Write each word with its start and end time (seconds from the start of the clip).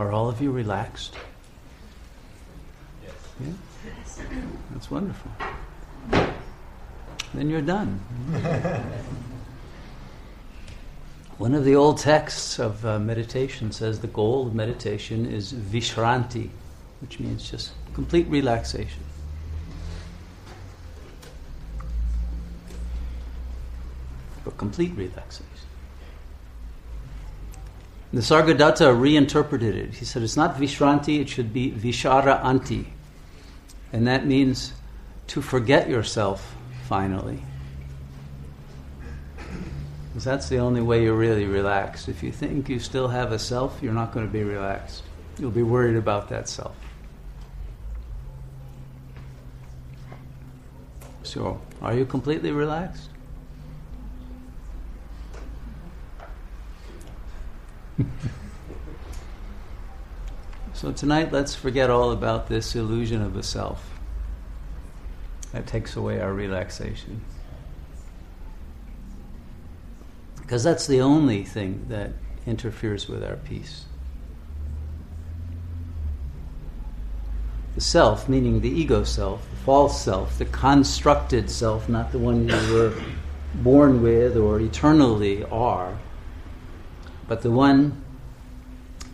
Are 0.00 0.10
all 0.12 0.30
of 0.30 0.40
you 0.40 0.50
relaxed? 0.50 1.14
Yes. 3.04 3.12
Yeah? 3.38 3.52
That's 4.70 4.90
wonderful. 4.90 5.30
Then 7.34 7.50
you're 7.50 7.60
done. 7.60 8.00
One 11.36 11.54
of 11.54 11.66
the 11.66 11.76
old 11.76 11.98
texts 11.98 12.58
of 12.58 12.86
uh, 12.86 12.98
meditation 12.98 13.72
says 13.72 14.00
the 14.00 14.06
goal 14.06 14.46
of 14.46 14.54
meditation 14.54 15.26
is 15.26 15.52
vishranti, 15.52 16.48
which 17.02 17.20
means 17.20 17.50
just 17.50 17.72
complete 17.92 18.26
relaxation. 18.28 19.02
But 24.44 24.56
complete 24.56 24.92
relaxation. 24.96 25.44
Nisargadatta 28.12 28.98
reinterpreted 28.98 29.76
it. 29.76 29.94
He 29.94 30.04
said 30.04 30.22
it's 30.22 30.36
not 30.36 30.56
Vishranti, 30.56 31.20
it 31.20 31.28
should 31.28 31.52
be 31.52 31.70
Vishara 31.70 32.44
Anti. 32.44 32.86
And 33.92 34.06
that 34.06 34.26
means 34.26 34.72
to 35.28 35.40
forget 35.40 35.88
yourself 35.88 36.56
finally. 36.88 37.42
Because 40.08 40.24
that's 40.24 40.48
the 40.48 40.58
only 40.58 40.80
way 40.80 41.04
you're 41.04 41.14
really 41.14 41.46
relaxed. 41.46 42.08
If 42.08 42.22
you 42.22 42.32
think 42.32 42.68
you 42.68 42.80
still 42.80 43.06
have 43.06 43.30
a 43.30 43.38
self, 43.38 43.78
you're 43.80 43.92
not 43.92 44.12
going 44.12 44.26
to 44.26 44.32
be 44.32 44.42
relaxed. 44.42 45.04
You'll 45.38 45.52
be 45.52 45.62
worried 45.62 45.96
about 45.96 46.28
that 46.30 46.48
self. 46.48 46.74
So, 51.22 51.60
are 51.80 51.94
you 51.94 52.04
completely 52.04 52.50
relaxed? 52.50 53.10
so 60.72 60.92
tonight, 60.92 61.32
let's 61.32 61.54
forget 61.54 61.90
all 61.90 62.12
about 62.12 62.48
this 62.48 62.74
illusion 62.74 63.22
of 63.22 63.36
a 63.36 63.42
self. 63.42 63.98
That 65.52 65.66
takes 65.66 65.96
away 65.96 66.20
our 66.20 66.32
relaxation. 66.32 67.22
Because 70.36 70.64
that's 70.64 70.86
the 70.86 71.00
only 71.00 71.44
thing 71.44 71.86
that 71.88 72.12
interferes 72.46 73.08
with 73.08 73.24
our 73.24 73.36
peace. 73.36 73.84
The 77.74 77.80
self, 77.80 78.28
meaning 78.28 78.60
the 78.60 78.68
ego 78.68 79.04
self, 79.04 79.48
the 79.48 79.56
false 79.56 80.02
self, 80.02 80.38
the 80.38 80.44
constructed 80.46 81.50
self, 81.50 81.88
not 81.88 82.10
the 82.10 82.18
one 82.18 82.48
you 82.48 82.74
were 82.74 82.92
born 83.54 84.02
with 84.02 84.36
or 84.36 84.60
eternally 84.60 85.44
are 85.44 85.96
but 87.30 87.42
the 87.42 87.50
one 87.52 88.02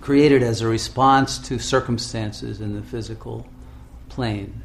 created 0.00 0.42
as 0.42 0.62
a 0.62 0.66
response 0.66 1.36
to 1.36 1.58
circumstances 1.58 2.62
in 2.62 2.74
the 2.74 2.80
physical 2.80 3.46
plane 4.08 4.62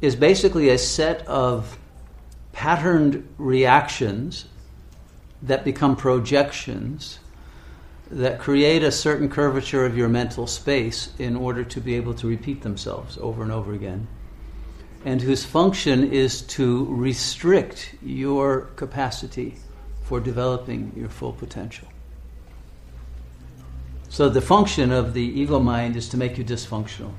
is 0.00 0.14
basically 0.14 0.68
a 0.68 0.78
set 0.78 1.26
of 1.26 1.76
patterned 2.52 3.28
reactions 3.36 4.44
that 5.42 5.64
become 5.64 5.96
projections 5.96 7.18
that 8.08 8.38
create 8.38 8.84
a 8.84 8.92
certain 8.92 9.28
curvature 9.28 9.84
of 9.84 9.96
your 9.96 10.08
mental 10.08 10.46
space 10.46 11.12
in 11.18 11.34
order 11.34 11.64
to 11.64 11.80
be 11.80 11.96
able 11.96 12.14
to 12.14 12.28
repeat 12.28 12.62
themselves 12.62 13.18
over 13.20 13.42
and 13.42 13.50
over 13.50 13.72
again, 13.72 14.06
and 15.04 15.20
whose 15.20 15.44
function 15.44 16.12
is 16.12 16.42
to 16.42 16.84
restrict 16.94 17.92
your 18.00 18.60
capacity 18.76 19.56
for 20.06 20.20
developing 20.20 20.92
your 20.96 21.08
full 21.08 21.32
potential. 21.32 21.88
So, 24.08 24.28
the 24.28 24.40
function 24.40 24.92
of 24.92 25.14
the 25.14 25.20
ego 25.20 25.58
mind 25.58 25.96
is 25.96 26.08
to 26.10 26.16
make 26.16 26.38
you 26.38 26.44
dysfunctional. 26.44 27.12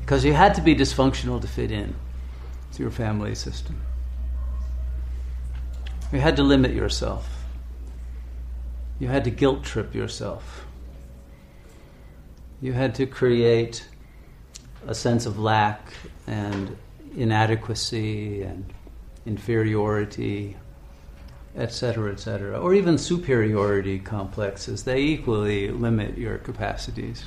Because 0.00 0.24
you 0.24 0.32
had 0.32 0.56
to 0.56 0.60
be 0.60 0.74
dysfunctional 0.74 1.40
to 1.40 1.46
fit 1.46 1.70
in 1.70 1.94
to 2.72 2.82
your 2.82 2.90
family 2.90 3.36
system. 3.36 3.80
You 6.12 6.18
had 6.18 6.34
to 6.34 6.42
limit 6.42 6.72
yourself. 6.72 7.28
You 8.98 9.06
had 9.06 9.22
to 9.24 9.30
guilt 9.30 9.62
trip 9.62 9.94
yourself. 9.94 10.66
You 12.60 12.72
had 12.72 12.96
to 12.96 13.06
create 13.06 13.86
a 14.88 14.96
sense 14.96 15.26
of 15.26 15.38
lack 15.38 15.92
and 16.26 16.76
inadequacy 17.16 18.42
and 18.42 18.74
inferiority, 19.26 20.56
etc., 21.56 22.12
etc., 22.12 22.58
or 22.58 22.74
even 22.74 22.98
superiority 22.98 23.98
complexes. 23.98 24.84
They 24.84 25.00
equally 25.00 25.70
limit 25.70 26.16
your 26.16 26.38
capacities. 26.38 27.24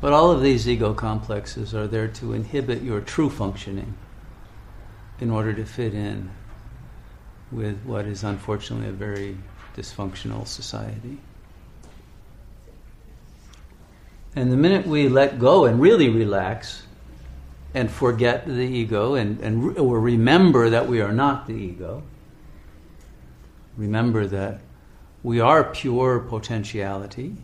But 0.00 0.12
all 0.12 0.30
of 0.30 0.42
these 0.42 0.68
ego 0.68 0.94
complexes 0.94 1.74
are 1.74 1.86
there 1.86 2.08
to 2.08 2.32
inhibit 2.32 2.82
your 2.82 3.00
true 3.00 3.28
functioning 3.28 3.94
in 5.20 5.30
order 5.30 5.52
to 5.52 5.64
fit 5.64 5.92
in 5.92 6.30
with 7.52 7.82
what 7.84 8.06
is 8.06 8.24
unfortunately 8.24 8.88
a 8.88 8.92
very 8.92 9.36
dysfunctional 9.76 10.46
society. 10.46 11.18
And 14.34 14.50
the 14.50 14.56
minute 14.56 14.86
we 14.86 15.08
let 15.08 15.38
go 15.38 15.66
and 15.66 15.80
really 15.80 16.08
relax, 16.08 16.84
and 17.74 17.90
forget 17.90 18.46
the 18.46 18.62
ego 18.62 19.14
and, 19.14 19.40
and 19.40 19.78
or 19.78 20.00
remember 20.00 20.70
that 20.70 20.88
we 20.88 21.00
are 21.00 21.12
not 21.12 21.46
the 21.46 21.54
ego. 21.54 22.02
Remember 23.76 24.26
that 24.26 24.60
we 25.22 25.40
are 25.40 25.64
pure 25.64 26.18
potentiality, 26.18 27.36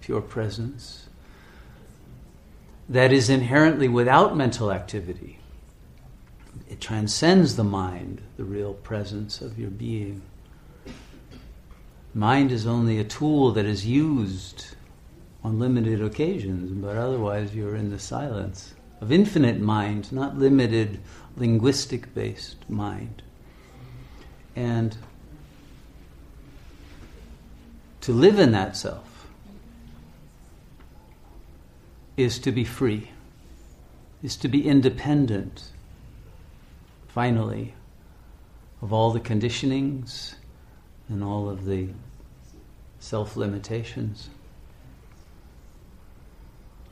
pure 0.00 0.20
presence, 0.20 1.08
that 2.88 3.12
is 3.12 3.30
inherently 3.30 3.88
without 3.88 4.36
mental 4.36 4.72
activity. 4.72 5.38
It 6.68 6.80
transcends 6.80 7.56
the 7.56 7.64
mind, 7.64 8.22
the 8.36 8.44
real 8.44 8.74
presence 8.74 9.40
of 9.40 9.58
your 9.58 9.70
being. 9.70 10.22
Mind 12.14 12.50
is 12.50 12.66
only 12.66 12.98
a 12.98 13.04
tool 13.04 13.52
that 13.52 13.66
is 13.66 13.86
used 13.86 14.74
on 15.44 15.58
limited 15.58 16.02
occasions, 16.02 16.72
but 16.72 16.96
otherwise 16.96 17.54
you're 17.54 17.76
in 17.76 17.90
the 17.90 17.98
silence 17.98 18.74
of 19.00 19.12
infinite 19.12 19.60
mind, 19.60 20.10
not 20.12 20.38
limited 20.38 21.00
linguistic 21.36 22.14
based 22.14 22.68
mind. 22.68 23.22
And 24.54 24.96
to 28.00 28.12
live 28.12 28.38
in 28.38 28.52
that 28.52 28.76
self 28.76 29.26
is 32.16 32.38
to 32.38 32.52
be 32.52 32.64
free, 32.64 33.10
is 34.22 34.36
to 34.36 34.48
be 34.48 34.66
independent, 34.66 35.72
finally, 37.08 37.74
of 38.80 38.92
all 38.92 39.10
the 39.10 39.20
conditionings 39.20 40.34
and 41.08 41.22
all 41.22 41.50
of 41.50 41.66
the 41.66 41.88
self 42.98 43.36
limitations 43.36 44.30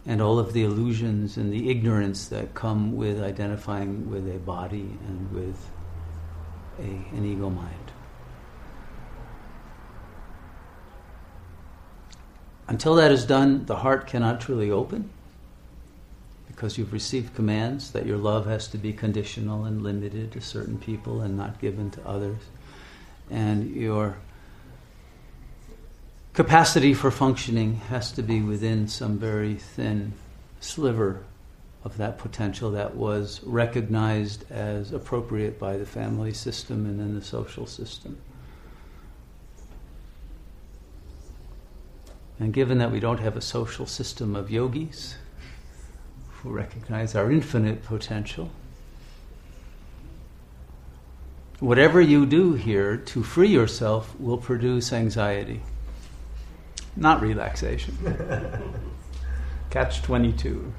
and 0.06 0.20
all 0.20 0.38
of 0.38 0.53
the 0.53 0.62
illusions 0.62 1.37
and 1.37 1.53
the 1.53 1.70
ignorance 1.70 2.28
that 2.28 2.54
come 2.54 2.97
with 2.97 3.22
identifying 3.22 4.10
with 4.10 4.28
a 4.28 4.38
body 4.38 4.98
and 5.06 5.32
with 5.32 5.70
a, 6.78 7.16
an 7.16 7.25
ego 7.25 7.48
mind. 7.48 7.92
Until 12.66 12.94
that 12.94 13.12
is 13.12 13.25
done, 13.25 13.66
the 13.66 13.76
heart 13.76 14.06
cannot 14.06 14.41
truly 14.41 14.70
open 14.70 15.10
because 16.47 16.78
you've 16.78 16.93
received 16.93 17.34
commands 17.34 17.91
that 17.93 18.06
your 18.06 18.16
love 18.16 18.47
has 18.47 18.69
to 18.69 18.78
be 18.78 18.93
conditional 18.93 19.64
and 19.64 19.82
limited 19.82 20.32
to 20.32 20.41
certain 20.41 20.78
people 20.78 21.20
and 21.20 21.37
not 21.37 21.61
given 21.61 21.90
to 21.90 22.06
others. 22.06 22.38
And 23.31 23.75
your 23.75 24.17
capacity 26.34 26.92
for 26.94 27.12
functioning 27.12 27.76
has 27.88 28.10
to 28.10 28.22
be 28.22 28.42
within 28.42 28.88
some 28.88 29.19
very 29.19 29.54
thin 29.54 30.12
sliver 30.60 31.25
of 31.84 31.96
that 31.96 32.19
potential 32.19 32.72
that 32.72 32.96
was 32.96 33.40
recognized 33.44 34.50
as 34.50 34.92
appropriate 34.92 35.60
by 35.60 35.76
the 35.76 35.86
family 35.86 36.32
system 36.32 36.86
and 36.86 36.98
then 36.98 37.14
the 37.14 37.25
social 37.25 37.66
system. 37.66 38.19
And 42.40 42.52
given 42.52 42.78
that 42.78 42.90
we 42.90 42.98
don't 42.98 43.20
have 43.20 43.37
a 43.37 43.40
social 43.40 43.87
system 43.87 44.34
of 44.34 44.50
yogis 44.50 45.16
who 46.30 46.50
recognize 46.50 47.14
our 47.14 47.30
infinite 47.30 47.84
potential, 47.84 48.50
whatever 51.60 52.00
you 52.00 52.26
do 52.26 52.54
here 52.54 52.96
to 52.96 53.22
free 53.22 53.50
yourself 53.50 54.19
will 54.19 54.38
produce 54.38 54.92
anxiety 54.92 55.62
not 56.96 57.20
relaxation. 57.20 57.96
Catch 59.70 60.02
22. 60.02 60.73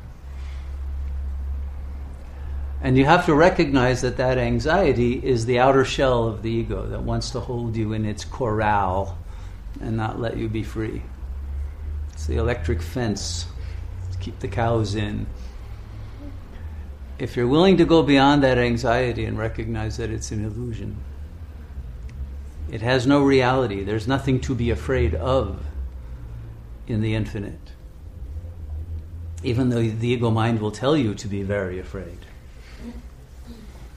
And 2.81 2.97
you 2.97 3.05
have 3.05 3.25
to 3.25 3.33
recognize 3.33 4.01
that 4.01 4.17
that 4.17 4.37
anxiety 4.37 5.13
is 5.25 5.45
the 5.45 5.59
outer 5.59 5.83
shell 5.83 6.27
of 6.27 6.43
the 6.43 6.51
ego 6.51 6.85
that 6.87 7.01
wants 7.01 7.31
to 7.31 7.39
hold 7.39 7.75
you 7.75 7.93
in 7.93 8.05
its 8.05 8.23
corral 8.23 9.17
and 9.81 9.97
not 9.97 10.19
let 10.19 10.37
you 10.37 10.47
be 10.47 10.63
free. 10.63 11.01
It's 12.13 12.27
the 12.27 12.37
electric 12.37 12.81
fence 12.81 13.47
to 14.11 14.17
keep 14.19 14.39
the 14.39 14.47
cows 14.47 14.95
in. 14.95 15.25
If 17.17 17.35
you're 17.35 17.47
willing 17.47 17.77
to 17.77 17.85
go 17.85 18.03
beyond 18.03 18.43
that 18.43 18.57
anxiety 18.57 19.25
and 19.25 19.37
recognize 19.37 19.97
that 19.97 20.09
it's 20.09 20.31
an 20.31 20.45
illusion, 20.45 20.97
it 22.71 22.81
has 22.81 23.07
no 23.07 23.21
reality, 23.23 23.83
there's 23.83 24.07
nothing 24.07 24.39
to 24.41 24.55
be 24.55 24.69
afraid 24.69 25.15
of 25.15 25.63
in 26.87 27.01
the 27.01 27.15
infinite. 27.15 27.71
Even 29.43 29.69
though 29.69 29.81
the 29.81 30.07
ego 30.07 30.31
mind 30.31 30.59
will 30.59 30.71
tell 30.71 30.97
you 30.97 31.13
to 31.15 31.27
be 31.27 31.43
very 31.43 31.79
afraid. 31.79 32.19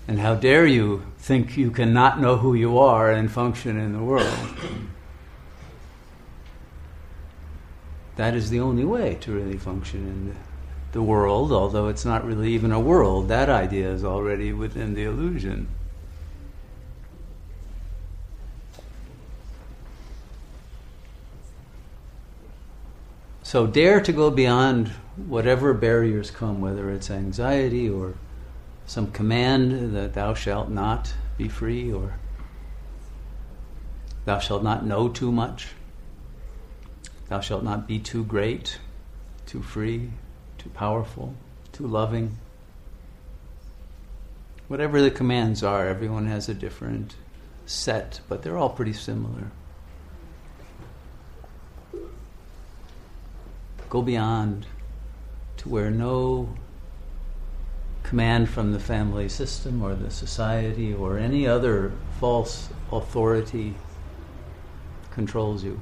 And 0.07 0.21
how 0.21 0.35
dare 0.35 0.67
you 0.67 1.05
think 1.19 1.57
you 1.57 1.71
cannot 1.71 2.21
know 2.21 2.37
who 2.37 2.55
you 2.55 2.79
are 2.79 3.11
and 3.11 3.31
function 3.31 3.79
in 3.79 3.93
the 3.93 4.03
world? 4.03 4.39
that 8.19 8.35
is 8.35 8.51
the 8.51 8.59
only 8.59 8.85
way 8.85 9.17
to 9.21 9.33
really 9.33 9.57
function 9.57 10.01
in 10.01 10.37
the, 10.91 11.01
world, 11.01 11.53
although 11.53 11.87
it's 11.87 12.05
not 12.05 12.25
really 12.25 12.53
even 12.53 12.73
a 12.73 12.81
world. 12.81 13.29
That 13.29 13.49
idea 13.49 13.89
is 13.93 14.05
already 14.05 14.53
within 14.53 14.95
the 14.95 15.05
illusion. 15.05 15.69
So 23.49 23.67
dare 23.67 24.03
to 24.03 24.13
go 24.13 24.31
beyond 24.31 24.89
whatever 25.17 25.73
barriers 25.73 26.31
come, 26.31 26.61
whether 26.61 26.91
it's 26.91 27.11
anxiety 27.11 27.89
or 27.89 28.13
some 28.85 29.11
command 29.11 29.97
that 29.97 30.13
thou 30.13 30.35
shalt 30.35 30.69
not 30.69 31.15
be 31.39 31.49
free 31.49 31.91
or 31.91 32.19
thou 34.27 34.39
shalt 34.39 34.63
not 34.63 34.85
know 34.85 35.09
too 35.09 35.33
much, 35.33 35.69
thou 37.29 37.41
shalt 37.41 37.65
not 37.65 37.89
be 37.89 37.99
too 37.99 38.23
great, 38.23 38.81
too 39.47 39.63
free, 39.63 40.11
too 40.59 40.69
powerful, 40.69 41.35
too 41.73 41.87
loving. 41.87 42.37
Whatever 44.67 45.01
the 45.01 45.11
commands 45.11 45.63
are, 45.63 45.89
everyone 45.89 46.27
has 46.27 46.51
a 46.51 46.55
different 46.55 47.17
set, 47.65 48.21
but 48.29 48.43
they're 48.43 48.59
all 48.59 48.69
pretty 48.69 48.93
similar. 48.93 49.51
Go 53.89 54.03
beyond 54.03 54.67
to 55.59 55.69
where 55.69 55.91
no 55.91 56.55
command 58.03 58.49
from 58.49 58.73
the 58.73 58.79
family 58.79 59.29
system 59.29 59.83
or 59.83 59.95
the 59.95 60.11
society 60.11 60.95
or 60.95 61.19
any 61.19 61.47
other 61.47 61.93
false 62.19 62.69
authority 62.91 63.75
controls 65.11 65.63
you. 65.65 65.81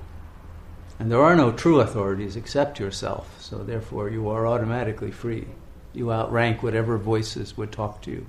And 0.98 1.10
there 1.10 1.22
are 1.22 1.36
no 1.36 1.52
true 1.52 1.80
authorities 1.80 2.36
except 2.36 2.80
yourself, 2.80 3.40
so 3.40 3.58
therefore 3.58 4.08
you 4.08 4.28
are 4.28 4.46
automatically 4.46 5.10
free. 5.10 5.46
You 5.92 6.10
outrank 6.10 6.62
whatever 6.62 6.96
voices 6.98 7.56
would 7.56 7.70
talk 7.70 8.02
to 8.02 8.10
you. 8.10 8.26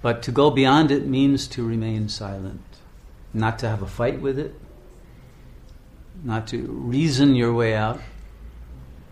But 0.00 0.22
to 0.24 0.32
go 0.32 0.50
beyond 0.50 0.90
it 0.90 1.06
means 1.06 1.46
to 1.48 1.66
remain 1.66 2.08
silent, 2.08 2.71
not 3.34 3.58
to 3.60 3.68
have 3.68 3.82
a 3.82 3.86
fight 3.86 4.20
with 4.20 4.38
it, 4.38 4.54
not 6.22 6.46
to 6.48 6.66
reason 6.66 7.34
your 7.34 7.52
way 7.52 7.74
out, 7.74 8.00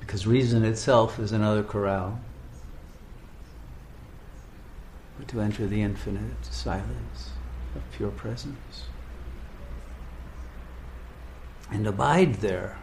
because 0.00 0.26
reason 0.26 0.64
itself 0.64 1.18
is 1.18 1.32
another 1.32 1.62
corral, 1.62 2.20
but 5.18 5.28
to 5.28 5.40
enter 5.40 5.66
the 5.66 5.82
infinite 5.82 6.44
silence 6.44 7.30
of 7.74 7.82
pure 7.92 8.10
presence. 8.10 8.84
And 11.70 11.86
abide 11.86 12.34
there. 12.36 12.78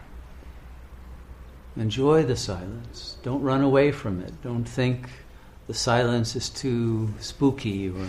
Enjoy 1.76 2.24
the 2.24 2.36
silence. 2.36 3.18
Don't 3.22 3.42
run 3.42 3.62
away 3.62 3.92
from 3.92 4.20
it. 4.20 4.32
Don't 4.42 4.64
think 4.64 5.08
the 5.66 5.74
silence 5.74 6.34
is 6.34 6.48
too 6.48 7.12
spooky 7.20 7.90
or 7.90 8.06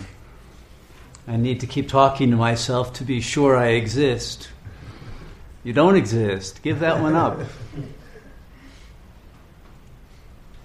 I 1.28 1.36
need 1.36 1.60
to 1.60 1.66
keep 1.66 1.88
talking 1.88 2.30
to 2.30 2.36
myself 2.36 2.92
to 2.94 3.04
be 3.04 3.20
sure 3.20 3.56
I 3.56 3.68
exist. 3.68 4.48
You 5.62 5.72
don't 5.72 5.96
exist. 5.96 6.62
Give 6.62 6.80
that 6.80 7.00
one 7.00 7.14
up. 7.14 7.38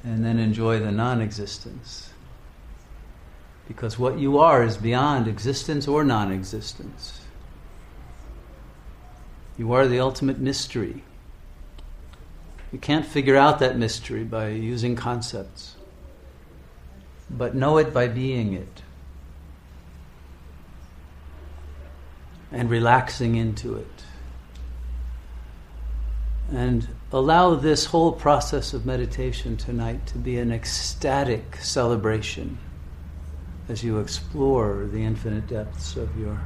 and 0.04 0.24
then 0.24 0.40
enjoy 0.40 0.80
the 0.80 0.92
non 0.92 1.22
existence. 1.22 2.10
Because 3.68 3.98
what 3.98 4.20
you 4.20 4.38
are 4.38 4.64
is 4.64 4.78
beyond 4.78 5.28
existence 5.28 5.88
or 5.88 6.04
non 6.04 6.32
existence. 6.32 7.22
You 9.58 9.74
are 9.74 9.88
the 9.88 10.00
ultimate 10.00 10.40
mystery. 10.40 11.04
You 12.72 12.80
can't 12.80 13.06
figure 13.06 13.38
out 13.38 13.60
that 13.60 13.78
mystery 13.78 14.24
by 14.24 14.50
using 14.50 14.96
concepts, 14.96 15.76
but 17.30 17.56
know 17.56 17.78
it 17.78 17.94
by 17.94 18.08
being 18.08 18.54
it 18.54 18.82
and 22.52 22.70
relaxing 22.70 23.36
into 23.36 23.76
it 23.76 24.04
and 26.52 26.88
allow 27.12 27.56
this 27.56 27.86
whole 27.86 28.12
process 28.12 28.74
of 28.74 28.86
meditation 28.86 29.58
tonight 29.58 30.06
to 30.08 30.18
be 30.18 30.38
an 30.38 30.52
ecstatic 30.52 31.58
celebration 31.58 32.58
as 33.68 33.84
you 33.84 34.00
explore 34.00 34.88
the 34.92 35.04
infinite 35.04 35.48
depths 35.48 35.96
of 35.96 36.18
your 36.20 36.40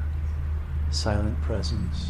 silent 0.91 1.39
presence. 1.41 2.07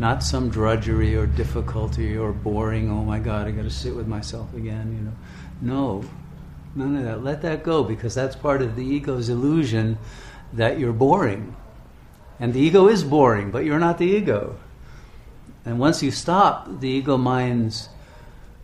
Not 0.00 0.22
some 0.22 0.48
drudgery 0.48 1.14
or 1.14 1.26
difficulty 1.26 2.16
or 2.16 2.32
boring, 2.32 2.90
oh 2.90 3.04
my 3.04 3.18
God, 3.18 3.46
I 3.46 3.52
got 3.52 3.62
to 3.62 3.70
sit 3.70 3.94
with 3.94 4.08
myself 4.08 4.52
again, 4.54 4.92
you 4.96 5.02
know. 5.02 5.74
No, 5.74 6.04
none 6.74 6.96
of 6.96 7.04
that. 7.04 7.22
Let 7.22 7.42
that 7.42 7.62
go 7.62 7.84
because 7.84 8.14
that's 8.14 8.34
part 8.34 8.62
of 8.62 8.74
the 8.74 8.84
ego's 8.84 9.28
illusion 9.28 9.98
that 10.54 10.78
you're 10.78 10.92
boring. 10.92 11.54
And 12.40 12.54
the 12.54 12.60
ego 12.60 12.88
is 12.88 13.04
boring, 13.04 13.50
but 13.50 13.64
you're 13.64 13.78
not 13.78 13.98
the 13.98 14.06
ego. 14.06 14.56
And 15.64 15.78
once 15.78 16.02
you 16.02 16.10
stop 16.10 16.80
the 16.80 16.88
ego 16.88 17.18
mind's 17.18 17.90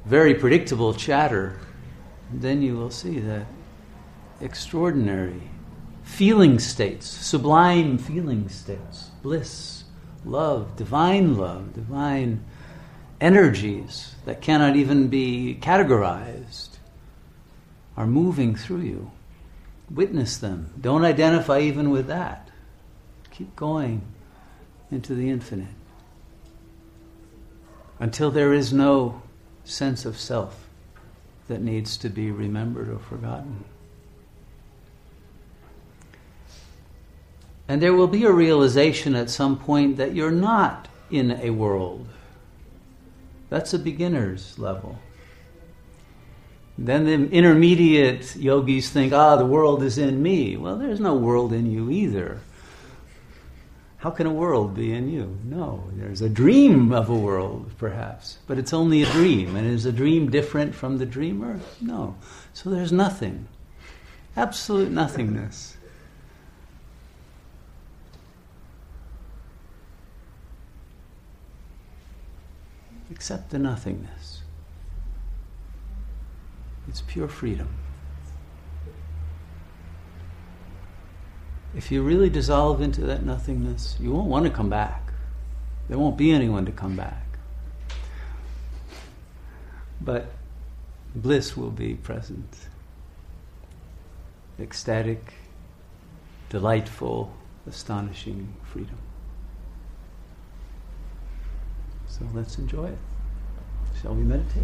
very 0.07 0.35
predictable 0.35 0.95
chatter, 0.95 1.61
then 2.33 2.63
you 2.63 2.77
will 2.77 2.91
see 2.91 3.19
that 3.21 3.47
extraordinary 4.41 5.43
feeling 6.03 6.59
states, 6.59 7.07
sublime 7.07 7.99
feeling 7.99 8.49
states, 8.49 9.11
bliss, 9.23 9.85
love, 10.25 10.77
divine 10.77 11.37
love, 11.37 11.75
divine 11.75 12.43
energies 13.21 14.15
that 14.25 14.41
cannot 14.41 14.77
even 14.77 15.09
be 15.09 15.59
categorized 15.61 16.79
are 17.97 18.07
moving 18.07 18.55
through 18.55 18.81
you. 18.81 19.11
Witness 19.91 20.39
them. 20.39 20.73
Don't 20.81 21.05
identify 21.05 21.61
even 21.61 21.91
with 21.91 22.07
that. 22.09 22.46
Keep 23.37 23.55
going 23.55 24.01
into 24.91 25.15
the 25.15 25.29
infinite 25.29 25.75
until 28.01 28.31
there 28.31 28.55
is 28.55 28.73
no 28.73 29.21
sense 29.63 30.07
of 30.07 30.19
self 30.19 30.67
that 31.49 31.61
needs 31.61 31.99
to 31.99 32.09
be 32.09 32.31
remembered 32.31 32.89
or 32.89 32.99
forgotten. 32.99 33.65
And 37.69 37.83
there 37.83 37.93
will 37.93 38.07
be 38.07 38.25
a 38.25 38.33
realization 38.33 39.15
at 39.15 39.29
some 39.29 39.59
point 39.59 39.99
that 39.99 40.15
you're 40.15 40.31
not 40.31 40.89
in 41.11 41.33
a 41.33 41.51
world. 41.51 42.09
That's 43.51 43.75
a 43.75 43.79
beginner's 43.79 44.59
level. 44.59 44.99
Then 46.79 47.05
the 47.05 47.31
intermediate 47.31 48.35
yogis 48.37 48.89
think, 48.89 49.13
ah, 49.13 49.37
the 49.37 49.45
world 49.45 49.83
is 49.83 49.99
in 49.99 50.23
me. 50.23 50.57
Well, 50.57 50.79
there's 50.79 51.01
no 51.01 51.15
world 51.15 51.53
in 51.53 51.71
you 51.71 51.91
either. 51.91 52.41
How 54.07 54.13
can 54.13 54.29
a 54.29 54.33
world 54.33 54.73
be 54.73 54.93
in 54.93 55.11
you? 55.11 55.37
No, 55.43 55.83
there's 55.95 56.23
a 56.23 56.29
dream 56.29 56.93
of 56.93 57.11
a 57.11 57.15
world, 57.17 57.73
perhaps, 57.77 58.39
but 58.47 58.57
it's 58.57 58.73
only 58.73 59.03
a 59.03 59.07
dream. 59.07 59.57
And 59.57 59.67
is 59.67 59.85
a 59.85 59.91
dream 59.91 60.31
different 60.31 60.77
from 60.77 60.99
the 60.99 61.05
dreamer? 61.05 61.59
No. 61.81 62.15
So 62.53 62.71
there's 62.71 62.93
nothing. 62.93 63.49
Absolute 64.37 64.93
nothingness. 64.93 65.77
Except 73.11 73.51
the 73.51 73.59
nothingness. 73.59 74.43
It's 76.87 77.03
pure 77.09 77.27
freedom. 77.27 77.71
if 81.77 81.93
you 81.93 82.03
really 82.03 82.31
dissolve 82.31 82.81
into 82.81 83.03
that 83.03 83.23
nothingness, 83.23 83.97
you 84.01 84.11
won't 84.11 84.29
want 84.29 84.47
to 84.47 84.51
come 84.51 84.71
back. 84.71 85.13
There 85.89 85.99
won't 85.99 86.17
be 86.17 86.33
anyone 86.33 86.65
to 86.65 86.73
come 86.73 86.97
back. 86.97 87.23
But 90.01 90.33
bliss 91.15 91.55
will 91.55 91.71
be 91.71 91.95
present. 91.95 92.69
Ecstatic, 94.59 95.35
delightful, 96.49 97.35
astonishing 97.67 98.55
freedom. 98.65 98.99
So 102.09 102.27
let's 102.33 102.57
enjoy 102.57 102.87
it. 102.87 102.99
Shall 104.01 104.15
we 104.15 104.23
meditate? 104.23 104.63